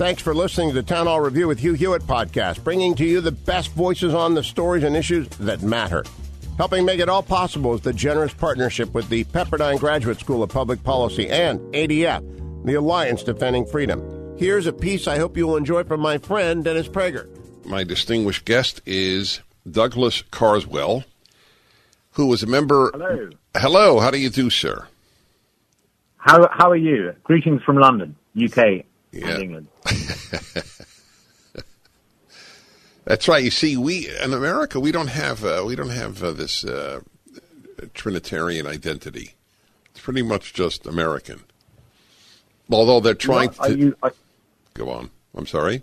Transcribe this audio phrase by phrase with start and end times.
[0.00, 3.20] Thanks for listening to the Town Hall Review with Hugh Hewitt podcast, bringing to you
[3.20, 6.02] the best voices on the stories and issues that matter.
[6.56, 10.48] Helping make it all possible is the generous partnership with the Pepperdine Graduate School of
[10.48, 14.38] Public Policy and ADF, the Alliance Defending Freedom.
[14.38, 17.28] Here's a piece I hope you'll enjoy from my friend Dennis Prager.
[17.66, 21.04] My distinguished guest is Douglas Carswell,
[22.12, 22.90] who was a member.
[22.94, 23.28] Hello.
[23.54, 24.00] Hello.
[24.00, 24.86] How do you do, sir?
[26.16, 27.14] How how are you?
[27.22, 29.28] Greetings from London, UK, Yeah.
[29.30, 29.66] and England.
[33.04, 33.42] That's right.
[33.42, 37.00] You see, we in America we don't have uh, we don't have uh, this uh,
[37.94, 39.34] Trinitarian identity.
[39.90, 41.40] It's pretty much just American.
[42.70, 44.14] Although they're trying What, are to you are,
[44.74, 45.10] go on.
[45.34, 45.82] I'm sorry.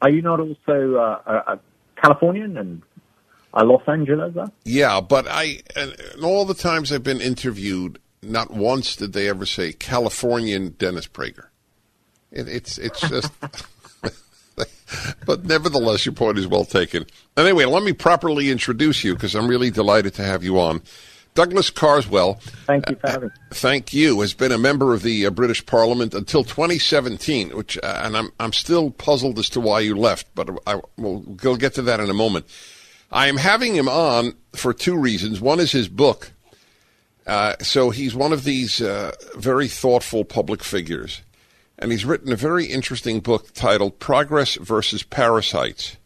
[0.00, 1.58] are you not also uh, a, a
[2.00, 2.82] Californian and
[3.52, 4.34] a Los Angeles?
[4.64, 9.28] Yeah, but I and, and all the times I've been interviewed, not once did they
[9.28, 11.46] ever say Californian Dennis Prager.
[12.34, 13.32] It, it's it's just.
[15.26, 17.06] but nevertheless, your point is well taken.
[17.36, 20.82] Anyway, let me properly introduce you because I'm really delighted to have you on.
[21.34, 22.34] Douglas Carswell,
[22.66, 23.34] Thank you for having me.
[23.50, 28.02] thank you, has been a member of the uh, British Parliament until 2017, which, uh,
[28.04, 31.74] and I'm I'm still puzzled as to why you left, but I, we'll, we'll get
[31.74, 32.46] to that in a moment.
[33.10, 35.40] I am having him on for two reasons.
[35.40, 36.30] One is his book.
[37.26, 41.22] Uh, so he's one of these uh, very thoughtful public figures,
[41.84, 45.98] and he's written a very interesting book titled "Progress versus Parasites: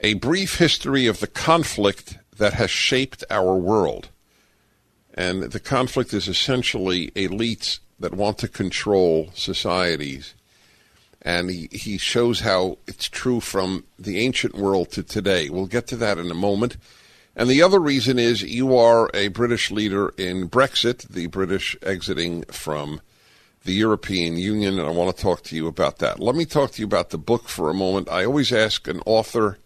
[0.00, 4.08] A Brief History of the Conflict That Has Shaped Our World."
[5.14, 10.34] And the conflict is essentially elites that want to control societies.
[11.22, 15.48] And he, he shows how it's true from the ancient world to today.
[15.50, 16.78] We'll get to that in a moment.
[17.36, 22.42] And the other reason is you are a British leader in Brexit, the British exiting
[22.50, 23.00] from
[23.68, 26.18] the European Union, and I want to talk to you about that.
[26.18, 28.08] Let me talk to you about the book for a moment.
[28.08, 29.58] I always ask an author,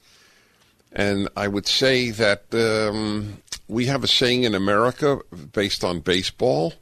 [0.90, 5.20] and I would say that um, we have a saying in America
[5.52, 6.74] based on baseball.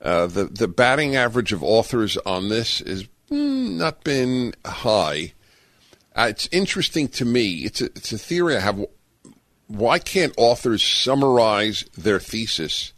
[0.00, 5.34] Uh, the the batting average of authors on this is mm, not been high.
[6.14, 7.66] Uh, it's interesting to me.
[7.66, 8.82] It's a, it's a theory I have.
[9.66, 12.94] Why can't authors summarize their thesis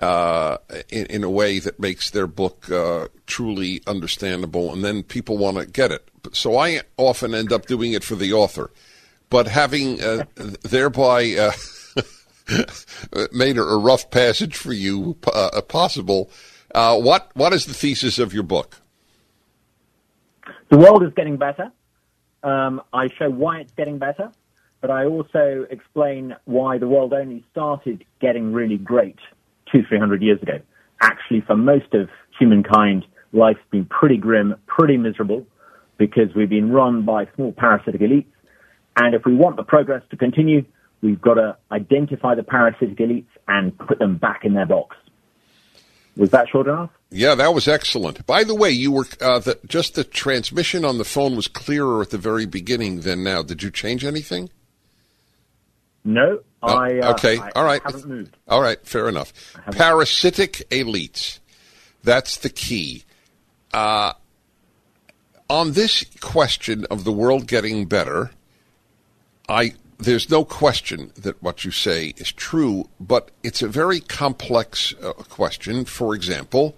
[0.00, 5.36] uh, in, in a way that makes their book uh, truly understandable, and then people
[5.36, 6.08] want to get it?
[6.32, 8.70] So I often end up doing it for the author,
[9.28, 10.24] but having uh,
[10.62, 11.34] thereby.
[11.38, 11.52] Uh,
[13.32, 16.28] made a, rough passage for you uh, possible.
[16.74, 18.80] Uh, what what is the thesis of your book?
[20.68, 21.70] The world is getting better.
[22.42, 24.32] Um, I show why it's getting better,
[24.80, 29.18] but I also explain why the world only started getting really great
[29.72, 30.60] two, three hundred years ago.
[31.00, 32.08] Actually, for most of
[32.38, 35.46] humankind, life's been pretty grim, pretty miserable,
[35.98, 38.26] because we've been run by small parasitic elites.
[38.96, 40.64] And if we want the progress to continue,
[41.00, 44.96] we've got to identify the parasitic elites and put them back in their box.
[46.16, 46.90] Was that short enough?
[47.10, 48.26] Yeah, that was excellent.
[48.26, 52.02] By the way, you were uh, the, just the transmission on the phone was clearer
[52.02, 53.42] at the very beginning than now.
[53.42, 54.50] Did you change anything?
[56.04, 58.36] No, Oh, I uh, okay, I all right, haven't moved.
[58.48, 59.32] all right, fair enough.
[59.72, 61.38] Parasitic elites,
[62.02, 63.04] that's the key.
[63.72, 64.12] Uh,
[65.48, 68.30] on this question of the world getting better,
[69.48, 74.94] I there's no question that what you say is true, but it's a very complex
[75.02, 75.84] uh, question.
[75.84, 76.74] For example,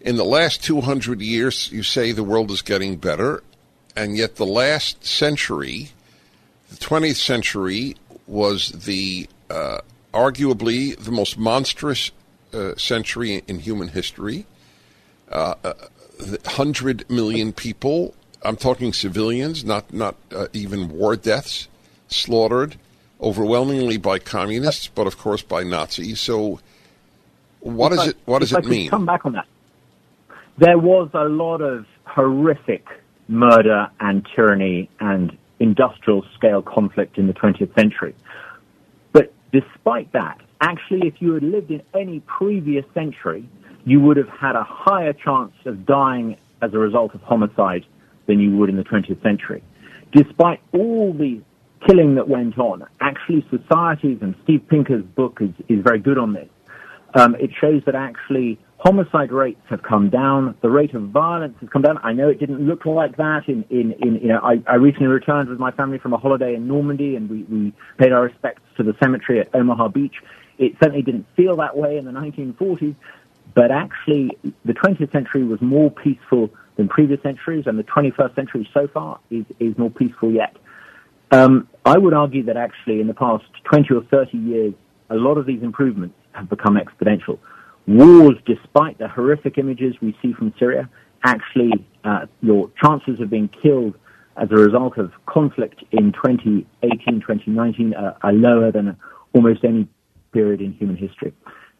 [0.00, 3.42] in the last 200 years, you say the world is getting better,
[3.96, 5.90] and yet the last century,
[6.70, 7.94] the 20th century,
[8.34, 9.78] was the uh,
[10.12, 12.10] arguably the most monstrous
[12.52, 14.44] uh, century in human history.
[15.30, 15.72] Uh, uh,
[16.18, 18.14] 100 million people,
[18.44, 21.68] I'm talking civilians, not, not uh, even war deaths,
[22.08, 22.76] slaughtered
[23.20, 26.20] overwhelmingly by communists, but of course by Nazis.
[26.20, 26.60] So,
[27.60, 28.90] what If does I- it what does it mean?
[28.90, 29.46] Come back on that.
[30.58, 32.86] There was a lot of horrific
[33.28, 38.14] murder and tyranny and industrial scale conflict in the 20th century.
[39.12, 43.48] But despite that, actually, if you had lived in any previous century,
[43.84, 47.84] you would have had a higher chance of dying as a result of homicide
[48.26, 49.62] than you would in the 20th century.
[50.12, 51.40] Despite all the
[51.86, 56.32] killing that went on, actually societies, and Steve Pinker's book is, is very good on
[56.32, 56.48] this,
[57.14, 61.70] um, it shows that actually homicide rates have come down, the rate of violence has
[61.70, 61.98] come down.
[62.02, 65.06] I know it didn't look like that in, in, in you know, I, I recently
[65.06, 68.60] returned with my family from a holiday in Normandy and we, we paid our respects
[68.76, 70.16] to the cemetery at Omaha Beach.
[70.58, 72.94] It certainly didn't feel that way in the 1940s,
[73.54, 74.36] but actually
[74.66, 79.18] the 20th century was more peaceful than previous centuries and the 21st century so far
[79.30, 80.54] is, is more peaceful yet.
[81.30, 84.74] Um, I would argue that actually in the past 20 or 30 years,
[85.08, 87.38] a lot of these improvements have become exponential.
[87.86, 90.88] Wars, despite the horrific images we see from Syria,
[91.24, 91.72] actually
[92.04, 93.94] uh, your chances of being killed
[94.36, 98.96] as a result of conflict in 2018, 2019 uh, are lower than
[99.32, 99.88] almost any
[100.32, 101.32] period in human history.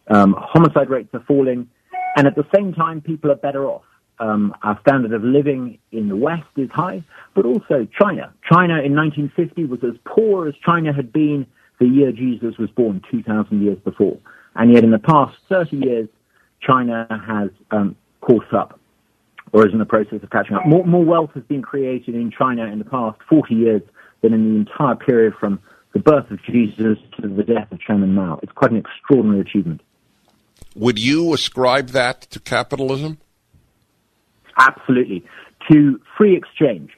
[0.09, 1.69] Um, homicide rates are falling,
[2.17, 3.83] and at the same time, people are better off.
[4.21, 7.03] Um, our standard of living in the West is high,
[7.35, 8.33] but also China.
[8.49, 11.47] China in 1950 was as poor as China had been
[11.81, 14.19] the year Jesus was born 2,000 years before.
[14.55, 16.09] And yet in the past 30 years,
[16.61, 18.79] China has um, caught up
[19.53, 20.67] or is in the process of catching up.
[20.67, 23.83] More, more wealth has been created in China in the past 40 years
[24.23, 25.61] than in the entire period from
[25.93, 28.41] the birth of Jesus to the death of Chairman Mao.
[28.43, 29.81] It's quite an extraordinary achievement.
[30.75, 33.19] Would you ascribe that to capitalism?
[34.57, 35.25] Absolutely.
[35.71, 36.91] To free exchange.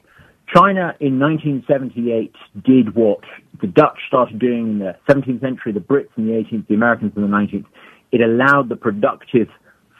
[0.53, 2.33] China in 1978
[2.63, 3.19] did what
[3.59, 7.13] the Dutch started doing in the 17th century, the Brits in the 18th, the Americans
[7.15, 7.65] in the 19th.
[8.11, 9.49] It allowed the productive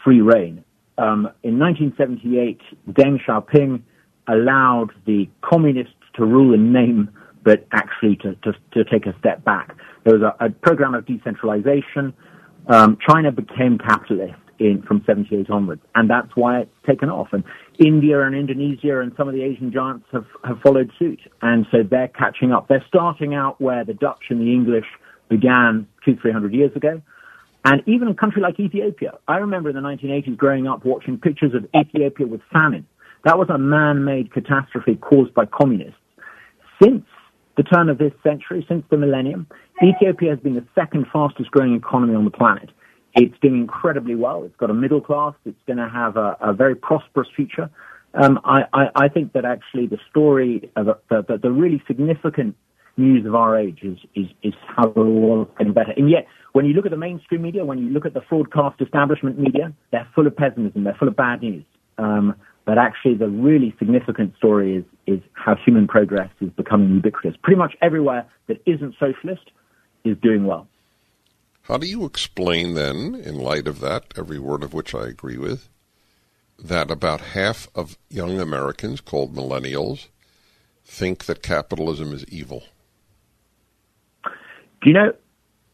[0.03, 0.63] free rein.
[0.97, 3.81] Um, in 1978, Deng Xiaoping
[4.27, 7.09] allowed the communists to rule in name,
[7.44, 9.75] but actually to, to, to take a step back.
[10.03, 12.13] There was a, a program of decentralization.
[12.67, 17.27] Um, China became capitalist in from 78 onwards, and that's why it's taken off.
[17.31, 17.44] And
[17.79, 21.19] India and Indonesia and some of the Asian giants have, have followed suit.
[21.41, 22.68] And so they're catching up.
[22.68, 24.85] They're starting out where the Dutch and the English
[25.29, 27.01] began two, three hundred years ago.
[27.65, 31.53] And even a country like Ethiopia, I remember in the 1980s growing up watching pictures
[31.53, 32.88] of Ethiopia with famine.
[33.25, 36.00] That was a man-made catastrophe caused by communists.
[36.81, 37.03] Since
[37.57, 39.47] the turn of this century, since the millennium,
[39.83, 42.69] Ethiopia has been the second fastest growing economy on the planet.
[43.17, 44.43] It's doing incredibly well.
[44.43, 45.33] It's got a middle class.
[45.45, 47.69] It's going to have a, a very prosperous future.
[48.13, 52.55] Um, I, I, I, think that actually the story of the, the, the, really significant
[52.95, 55.91] news of our age is, is, is how the world's getting better.
[55.97, 58.81] And yet, when you look at the mainstream media, when you look at the broadcast
[58.81, 60.83] establishment media, they're full of pessimism.
[60.85, 61.65] They're full of bad news.
[61.97, 62.35] Um,
[62.65, 67.37] but actually, the really significant story is, is how human progress is becoming ubiquitous.
[67.43, 69.51] Pretty much everywhere that isn't socialist
[70.03, 70.67] is doing well.
[71.67, 75.37] How do you explain then, in light of that, every word of which I agree
[75.37, 75.67] with,
[76.57, 80.07] that about half of young Americans, called millennials,
[80.85, 82.63] think that capitalism is evil?
[84.23, 85.11] Do you know,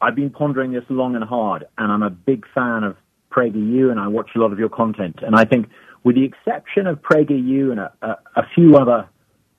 [0.02, 2.98] I've been pondering this long and hard, and I'm a big fan of
[3.32, 5.20] PragerU, and I watch a lot of your content.
[5.22, 5.68] And I think,
[6.04, 9.08] with the exception of PragerU and a, a, a few other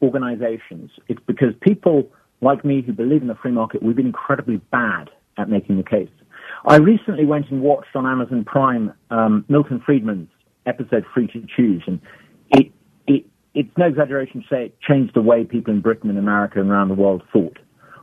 [0.03, 2.11] organizations, it's because people
[2.41, 5.85] like me who believe in the free market, we've been incredibly bad at making the
[5.85, 6.09] case.
[6.65, 10.29] I recently went and watched on Amazon Prime um, Milton Friedman's
[10.67, 12.01] episode Free to Choose, and
[12.51, 12.73] it,
[13.07, 16.61] it, it's no exaggeration to say it changed the way people in Britain and America
[16.61, 17.59] and around the world thought.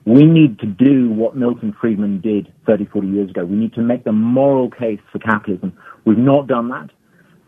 [0.05, 3.45] We need to do what Milton Friedman did 30, 40 years ago.
[3.45, 5.77] We need to make the moral case for capitalism.
[6.05, 6.89] We've not done that.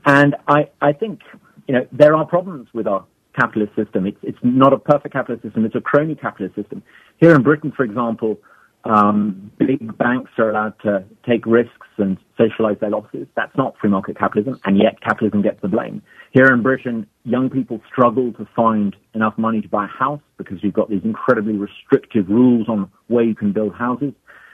[0.05, 1.21] And I, I think,
[1.67, 3.05] you know, there are problems with our
[3.39, 4.05] capitalist system.
[4.05, 5.65] It's, it's not a perfect capitalist system.
[5.65, 6.83] It's a crony capitalist system.
[7.19, 8.37] Here in Britain, for example,
[8.85, 13.27] um, big banks are allowed to take risks and socialize their losses.
[13.35, 16.01] That's not free market capitalism, and yet capitalism gets the blame.
[16.31, 20.57] Here in Britain, young people struggle to find enough money to buy a house because
[20.61, 24.13] you've got these incredibly restrictive rules on where you can build houses.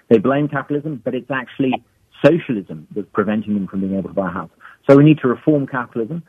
[0.10, 1.74] They blame capitalism, but it's actually
[2.24, 4.52] socialism that's preventing them from being able to buy a house.
[4.88, 6.24] So we need to reform capitalism,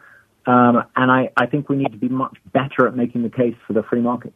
[0.47, 3.57] um, and I, I think we need to be much better at making the case
[3.67, 4.33] for the free market.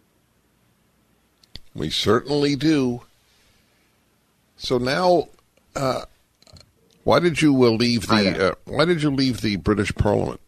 [1.75, 3.03] We certainly do.
[4.57, 5.29] So now,
[5.75, 6.03] uh,
[7.05, 10.41] why did you uh, leave the uh, Why did you leave the British Parliament?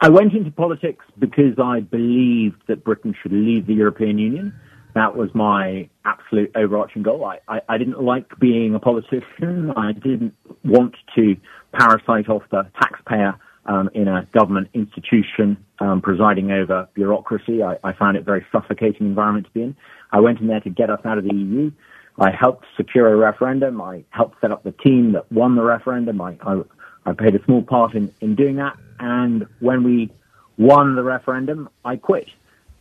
[0.00, 4.54] I went into politics because I believed that Britain should leave the European Union.
[4.94, 7.24] That was my absolute overarching goal.
[7.24, 9.72] I, I, I didn't like being a politician.
[9.76, 10.34] I didn't
[10.64, 11.36] want to
[11.72, 13.34] parasite off the taxpayer
[13.66, 17.62] um, in a government institution um, presiding over bureaucracy.
[17.62, 19.76] I, I found it a very suffocating environment to be in.
[20.12, 21.70] I went in there to get us out of the EU.
[22.18, 23.80] I helped secure a referendum.
[23.80, 26.20] I helped set up the team that won the referendum.
[26.20, 26.62] I, I,
[27.06, 28.76] I played a small part in, in doing that.
[28.98, 30.10] and when we
[30.56, 32.28] won the referendum, I quit.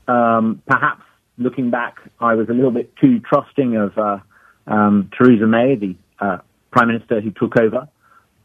[0.08, 1.04] Um, perhaps
[1.38, 4.18] looking back, I was a little bit too trusting of uh,
[4.66, 6.40] um, Theresa May, the uh,
[6.72, 7.88] prime minister who took over.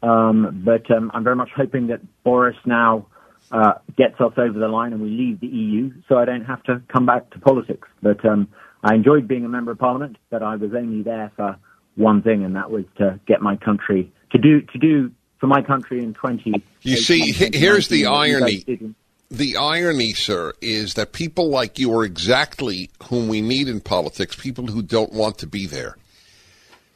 [0.03, 3.07] Um, but um, I'm very much hoping that Boris now
[3.51, 6.61] uh, gets us over the line and we leave the EU, so I don't have
[6.63, 7.87] to come back to politics.
[8.01, 8.49] But um,
[8.83, 11.57] I enjoyed being a member of parliament, but I was only there for
[11.95, 15.61] one thing, and that was to get my country to do to do for my
[15.61, 16.61] country in 20.
[16.81, 18.65] You see, here's the irony.
[19.31, 24.35] The irony, sir, is that people like you are exactly whom we need in politics.
[24.35, 25.97] People who don't want to be there.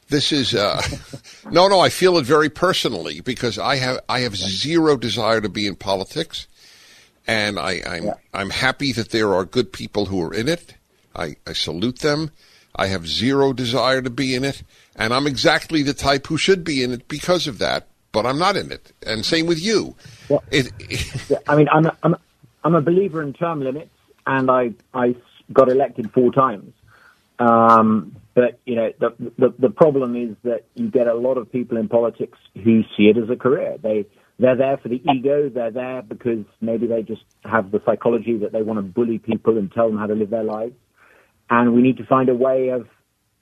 [0.08, 0.80] This is uh,
[1.50, 1.80] no, no.
[1.80, 5.74] I feel it very personally because I have I have zero desire to be in
[5.74, 6.46] politics,
[7.26, 8.14] and I, I'm yeah.
[8.32, 10.74] I'm happy that there are good people who are in it.
[11.14, 12.30] I, I salute them.
[12.74, 14.62] I have zero desire to be in it,
[14.94, 17.88] and I'm exactly the type who should be in it because of that.
[18.12, 19.94] But I'm not in it, and same with you.
[20.28, 22.16] Well, it, it, I mean, I'm a, I'm
[22.64, 23.90] I'm a believer in term limits,
[24.26, 25.14] and I I
[25.52, 26.72] got elected four times.
[27.38, 31.50] Um, but you know, the, the the problem is that you get a lot of
[31.50, 33.76] people in politics who see it as a career.
[33.82, 34.06] They
[34.38, 35.48] they're there for the ego.
[35.48, 39.58] They're there because maybe they just have the psychology that they want to bully people
[39.58, 40.74] and tell them how to live their lives.
[41.50, 42.88] And we need to find a way of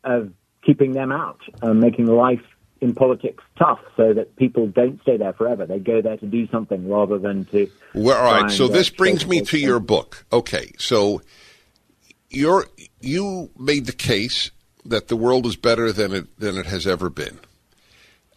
[0.05, 0.33] of
[0.63, 2.43] keeping them out, and making life
[2.81, 5.67] in politics tough, so that people don't stay there forever.
[5.67, 7.69] They go there to do something rather than to.
[7.95, 8.51] Well, all right.
[8.51, 10.25] So this brings me to your book.
[10.33, 11.23] Okay, so
[12.31, 12.67] you're
[13.01, 14.51] you made the case
[14.85, 17.39] that the world is better than it than it has ever been.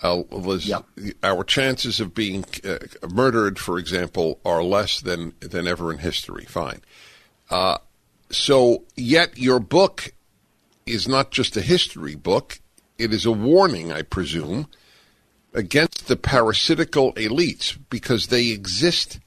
[0.02, 0.24] Uh,
[0.60, 0.86] yep.
[1.24, 2.78] Our chances of being uh,
[3.12, 6.46] murdered, for example, are less than than ever in history.
[6.46, 6.82] Fine.
[7.50, 7.80] Uh,
[8.32, 10.14] so, yet your book
[10.86, 12.60] is not just a history book;
[12.98, 14.68] it is a warning, I presume,
[15.54, 19.20] against the parasitical elites because they exist.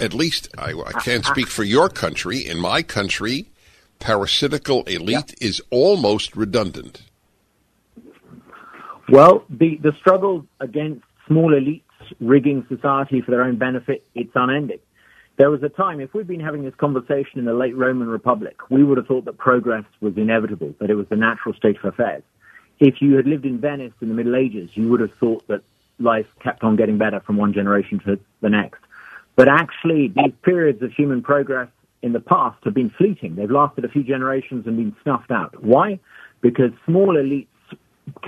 [0.00, 2.38] At least I, I can't speak for your country.
[2.38, 3.50] In my country,
[3.98, 5.48] parasitical elite yeah.
[5.48, 7.02] is almost redundant.
[9.08, 11.82] Well, the, the struggle against small elites
[12.20, 14.78] rigging society for their own benefit, it's unending.
[15.38, 18.56] There was a time, if we'd been having this conversation in the late Roman Republic,
[18.70, 21.84] we would have thought that progress was inevitable, that it was the natural state of
[21.84, 22.24] affairs.
[22.80, 25.62] If you had lived in Venice in the Middle Ages, you would have thought that
[26.00, 28.80] life kept on getting better from one generation to the next.
[29.36, 31.68] But actually, these periods of human progress
[32.02, 33.36] in the past have been fleeting.
[33.36, 35.62] They've lasted a few generations and been snuffed out.
[35.62, 36.00] Why?
[36.40, 37.46] Because small elites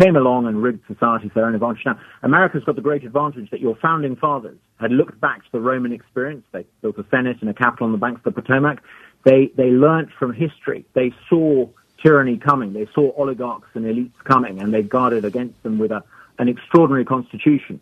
[0.01, 1.83] came along and rigged society for their own advantage.
[1.85, 5.61] Now, America's got the great advantage that your founding fathers had looked back to the
[5.61, 6.45] Roman experience.
[6.53, 8.83] They built a senate and a capital on the banks of the Potomac.
[9.25, 10.87] They, they learnt from history.
[10.95, 11.69] They saw
[12.03, 12.73] tyranny coming.
[12.73, 16.03] They saw oligarchs and elites coming, and they guarded against them with a,
[16.39, 17.81] an extraordinary constitution.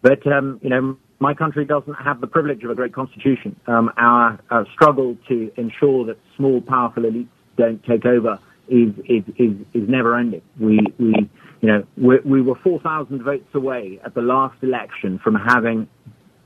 [0.00, 3.54] But, um, you know, my country doesn't have the privilege of a great constitution.
[3.66, 9.22] Um, our, our, struggle to ensure that small, powerful elites don't take over is is
[9.38, 10.42] is, is never ending.
[10.58, 15.20] We we you know we, we were four thousand votes away at the last election
[15.22, 15.88] from having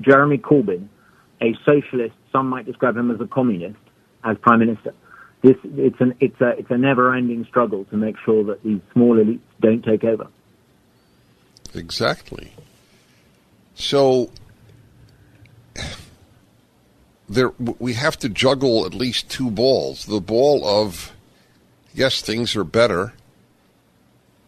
[0.00, 0.88] Jeremy Corbyn,
[1.40, 3.78] a socialist, some might describe him as a communist,
[4.24, 4.94] as prime minister.
[5.42, 8.80] This it's an it's a it's a never ending struggle to make sure that these
[8.92, 10.28] small elites don't take over.
[11.74, 12.52] Exactly.
[13.74, 14.30] So
[17.28, 20.06] there we have to juggle at least two balls.
[20.06, 21.12] The ball of
[21.94, 23.12] yes, things are better,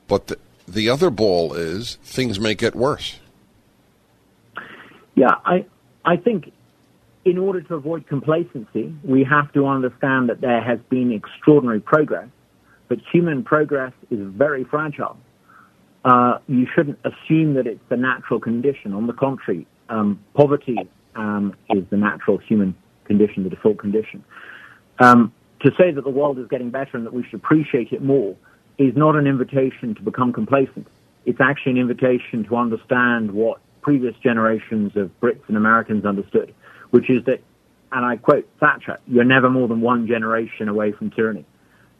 [0.06, 3.18] but the, the other ball is things may get worse.
[5.18, 5.66] Yeah, I
[6.04, 6.52] I think
[7.24, 12.28] in order to avoid complacency, we have to understand that there has been extraordinary progress,
[12.88, 15.16] but human progress is very fragile.
[16.04, 18.92] Uh, you shouldn't assume that it's the natural condition.
[18.92, 20.78] On the contrary, um, poverty
[21.16, 24.24] um, is the natural human condition, the default condition.
[25.00, 25.32] Um,
[25.62, 28.36] to say that the world is getting better and that we should appreciate it more
[28.78, 30.86] is not an invitation to become complacent.
[31.26, 36.54] It's actually an invitation to understand what previous generations of Brits and Americans understood,
[36.90, 37.40] which is that,
[37.92, 41.44] and I quote Thatcher, you're never more than one generation away from tyranny.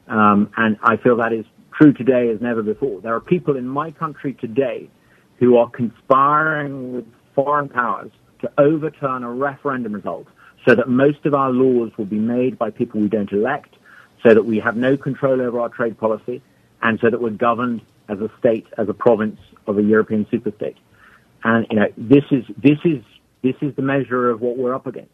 [0.09, 1.45] Um, and I feel that is
[1.79, 3.01] true today as never before.
[3.01, 4.91] There are people in my country today
[5.39, 10.27] who are conspiring with foreign powers to overturn a referendum result
[10.65, 13.77] so that most of our laws will be made by people we don't elect,
[14.23, 16.43] so that we have no control over our trade policy,
[16.83, 20.77] and so that we're governed as a state, as a province of a European superstate.
[21.49, 23.03] And you know, this is this is
[23.43, 25.11] this is the measure of what we're up against.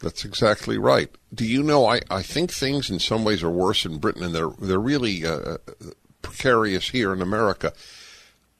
[0.00, 1.08] That's exactly right.
[1.34, 1.86] Do you know?
[1.86, 5.24] I, I think things in some ways are worse in Britain, and they're they're really
[5.24, 5.56] uh,
[6.20, 7.72] precarious here in America.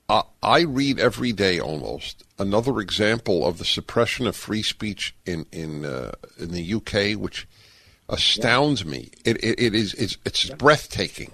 [0.08, 5.44] Uh, I read every day almost another example of the suppression of free speech in
[5.52, 7.46] in uh, in the UK, which
[8.08, 8.90] astounds yeah.
[8.90, 9.10] me.
[9.26, 10.54] It, it, it is it's, it's yeah.
[10.54, 11.32] breathtaking.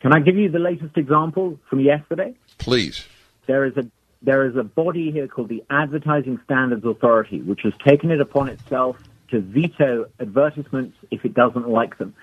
[0.00, 2.34] Can I give you the latest example from yesterday?
[2.58, 3.06] Please.
[3.46, 3.86] There is a
[4.22, 8.48] there is a body here called the Advertising Standards Authority, which has taken it upon
[8.48, 8.98] itself
[9.28, 12.14] to veto advertisements if it doesn't like them.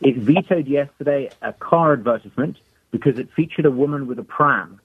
[0.00, 2.58] It vetoed yesterday a car advertisement
[2.90, 4.80] because it featured a woman with a pram.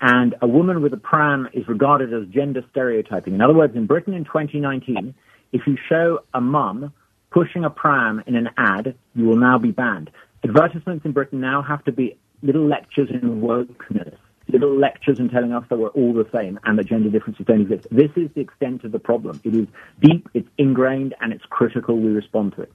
[0.00, 3.34] And a woman with a pram is regarded as gender stereotyping.
[3.34, 5.14] In other words, in Britain in 2019,
[5.52, 6.92] if you show a mum
[7.30, 10.10] pushing a pram in an ad, you will now be banned.
[10.42, 14.16] Advertisements in Britain now have to be little lectures in wokeness,
[14.48, 17.62] little lectures and telling us that we're all the same and that gender differences don't
[17.62, 17.86] exist.
[17.90, 19.40] This is the extent of the problem.
[19.44, 19.66] It is
[20.00, 22.72] deep, it's ingrained, and it's critical we respond to it.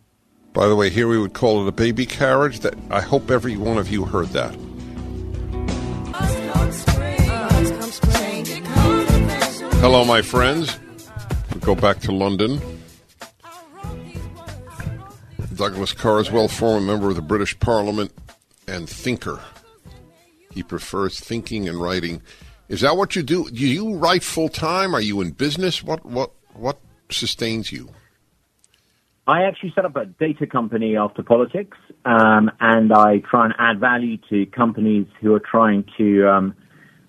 [0.54, 2.62] By the way, here we would call it a baby carriage.
[2.62, 4.56] That I hope every one of you heard that.
[9.80, 10.78] Hello, my friends.
[11.54, 12.60] We go back to London.
[15.56, 18.12] Douglas Carswell, former member of the British Parliament
[18.68, 19.40] and thinker.
[20.52, 22.22] He prefers thinking and writing.
[22.68, 23.50] Is that what you do?
[23.50, 24.96] Do you write full time?
[24.96, 25.84] Are you in business?
[25.84, 26.80] What what what
[27.10, 27.90] sustains you?
[29.28, 33.80] I actually set up a data company after politics, um, and I try and add
[33.80, 36.56] value to companies who are trying to, um,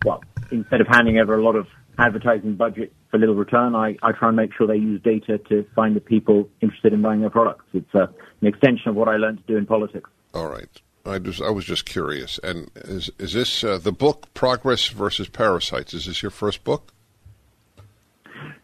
[0.04, 1.66] well, instead of handing over a lot of
[1.98, 5.64] advertising budget for little return, I, I try and make sure they use data to
[5.74, 7.64] find the people interested in buying their products.
[7.72, 8.08] It's uh,
[8.42, 10.10] an extension of what I learned to do in politics.
[10.34, 10.68] All right.
[11.10, 12.38] I just I was just curious.
[12.42, 15.94] And is is this uh, the book Progress versus Parasites?
[15.94, 16.92] Is this your first book?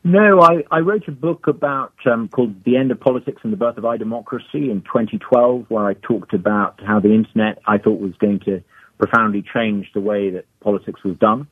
[0.04, 3.56] No, I, I wrote a book about um, called "The End of Politics and the
[3.56, 8.14] Birth of iDemocracy" in 2012, where I talked about how the internet I thought was
[8.14, 8.62] going to
[8.98, 11.48] profoundly change the way that politics was done.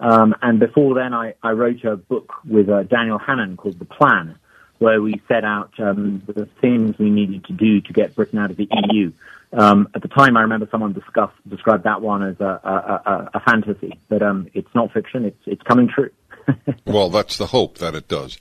[0.00, 3.86] Um, and before then, I, I, wrote a book with uh, Daniel Hannan called "The
[3.86, 4.38] Plan,"
[4.80, 8.50] where we set out um, the things we needed to do to get Britain out
[8.50, 9.12] of the EU.
[9.56, 13.30] Um, at the time, I remember someone discuss, described that one as a, a, a,
[13.34, 16.10] a fantasy, but um, it's not fiction; it's it's coming true.
[16.86, 18.36] well, that's the hope that it does.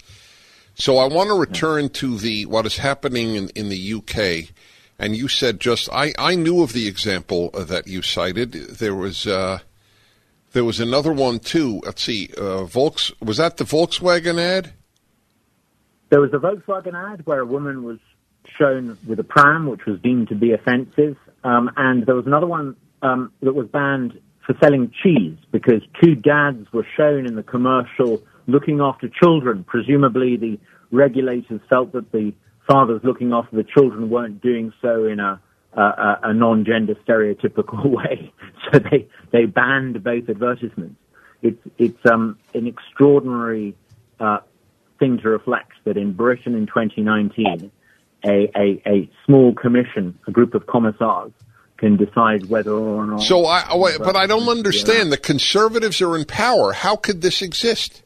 [0.75, 4.49] So I want to return to the what is happening in, in the UK.
[4.97, 8.53] And you said just I, I knew of the example that you cited.
[8.53, 9.59] There was uh,
[10.53, 11.81] there was another one too.
[11.85, 14.73] Let's see, uh, Volks was that the Volkswagen ad?
[16.09, 17.99] There was a Volkswagen ad where a woman was
[18.57, 22.47] shown with a pram, which was deemed to be offensive, um, and there was another
[22.47, 27.43] one um, that was banned for selling cheese because two dads were shown in the
[27.43, 29.63] commercial looking after children.
[29.63, 30.59] Presumably, the
[30.91, 32.33] regulators felt that the
[32.67, 35.39] fathers looking after the children weren't doing so in a,
[35.73, 38.31] a, non-gender stereotypical way,
[38.71, 40.95] so they they banned both advertisements.
[41.41, 43.75] It's it's um, an extraordinary
[44.19, 44.39] uh,
[44.99, 47.71] thing to reflect that in Britain in 2019,
[48.25, 51.31] a, a, a small commission, a group of commissars,
[51.77, 53.21] can decide whether or not.
[53.21, 55.11] So I, but I don't understand.
[55.11, 56.71] The conservatives are in power.
[56.71, 58.03] How could this exist?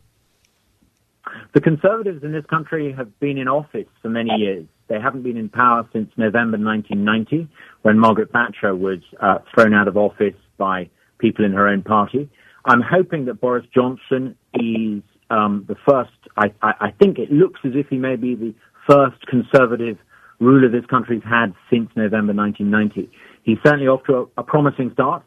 [1.54, 4.66] The conservatives in this country have been in office for many years.
[4.88, 7.48] They haven't been in power since November 1990,
[7.82, 12.30] when Margaret Thatcher was uh, thrown out of office by people in her own party.
[12.66, 16.12] I'm hoping that Boris Johnson is um, the first.
[16.36, 18.54] I, I, I think it looks as if he may be the
[18.88, 19.98] first conservative
[20.40, 23.10] ruler this country's had since November 1990
[23.48, 25.24] he's certainly off to a, a promising start.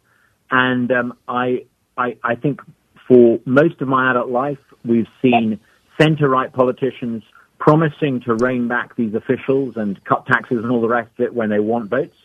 [0.53, 1.64] And um, I,
[1.96, 2.61] I, I think
[3.09, 5.59] for most of my adult life, we've seen
[5.99, 7.25] centre-right politicians
[7.59, 11.35] promising to rein back these officials and cut taxes and all the rest of it
[11.35, 12.16] when they want votes.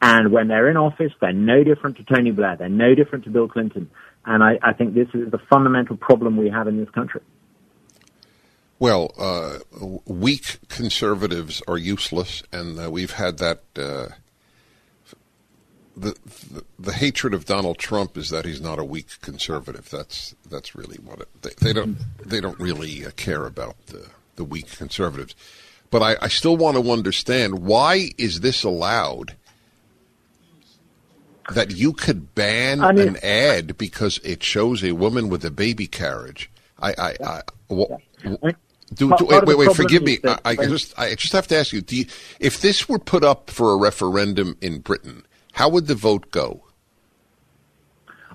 [0.00, 2.56] And when they're in office, they're no different to Tony Blair.
[2.56, 3.90] They're no different to Bill Clinton.
[4.24, 7.20] And I, I think this is the fundamental problem we have in this country.
[8.82, 9.60] Well, uh,
[10.06, 14.08] weak conservatives are useless, and uh, we've had that uh,
[15.96, 16.16] the,
[16.50, 19.88] the, the hatred of Donald Trump is that he's not a weak conservative.
[19.88, 21.28] That's that's really what it.
[21.42, 25.36] They, they don't they don't really uh, care about the the weak conservatives.
[25.92, 29.36] But I, I still want to understand why is this allowed?
[31.54, 35.52] That you could ban I mean, an ad because it shows a woman with a
[35.52, 36.50] baby carriage.
[36.80, 38.00] I, I, I well,
[38.94, 39.76] do, do, wait, wait, wait.
[39.76, 40.18] Forgive me.
[40.24, 42.06] I, I, just, I just have to ask you, do you,
[42.40, 46.62] if this were put up for a referendum in Britain, how would the vote go?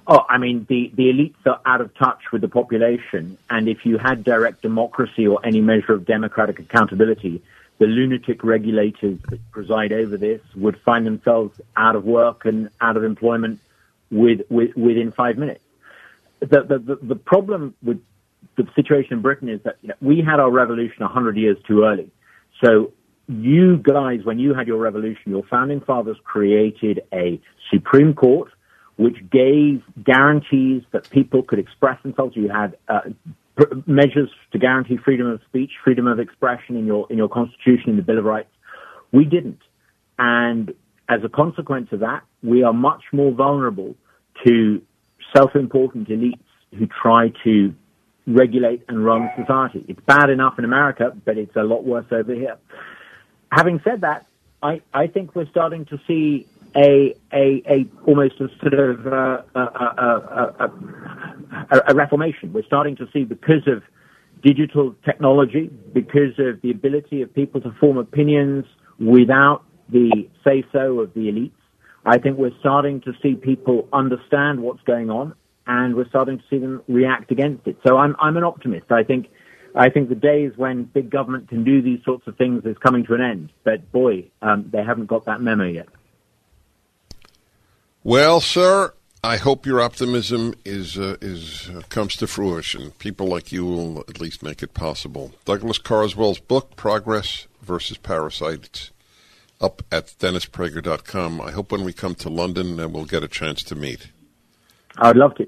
[0.09, 3.37] Oh, I mean, the, the elites are out of touch with the population.
[3.49, 7.43] And if you had direct democracy or any measure of democratic accountability,
[7.79, 12.95] the lunatic regulators that preside over this would find themselves out of work and out
[12.95, 13.59] of employment
[14.09, 15.63] with, with, within five minutes.
[16.39, 18.01] The, the, the, the problem with
[18.57, 21.83] the situation in Britain is that you know, we had our revolution 100 years too
[21.83, 22.11] early.
[22.63, 22.91] So
[23.27, 27.39] you guys, when you had your revolution, your founding fathers created a
[27.71, 28.49] Supreme Court
[28.97, 32.35] which gave guarantees that people could express themselves.
[32.35, 33.01] You had uh,
[33.85, 37.95] measures to guarantee freedom of speech, freedom of expression in your in your constitution, in
[37.95, 38.49] the Bill of Rights.
[39.11, 39.61] We didn't,
[40.17, 40.73] and
[41.07, 43.95] as a consequence of that, we are much more vulnerable
[44.45, 44.81] to
[45.35, 46.39] self-important elites
[46.77, 47.73] who try to
[48.27, 49.85] regulate and run society.
[49.87, 52.57] It's bad enough in America, but it's a lot worse over here.
[53.51, 54.27] Having said that,
[54.61, 59.41] I, I think we're starting to see a, a, a almost a sort of uh,
[59.55, 60.71] a, a,
[61.71, 62.51] a, a reformation.
[62.51, 63.83] We're starting to see because of
[64.43, 68.65] digital technology, because of the ability of people to form opinions
[68.99, 71.51] without the say so of the elites.
[72.05, 75.33] I think we're starting to see people understand what's going on
[75.67, 77.77] and we're starting to see them react against it.
[77.85, 78.91] So I'm, I'm an optimist.
[78.91, 79.27] I think,
[79.75, 83.05] I think the days when big government can do these sorts of things is coming
[83.05, 83.51] to an end.
[83.63, 85.87] But boy, um, they haven't got that memo yet.
[88.03, 92.91] Well, sir, I hope your optimism is uh, is uh, comes to fruition.
[92.91, 95.33] People like you will at least make it possible.
[95.43, 98.91] Douglas Carswell's book, Progress versus Parasites,
[99.59, 101.41] up at dennisprager.com.
[101.41, 104.11] I hope when we come to London, uh, we'll get a chance to meet.
[104.97, 105.47] I'd love to.